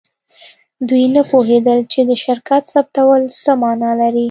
[0.87, 4.19] دوی نه پوهیدل چې د شرکت ثبتول څه معنی لري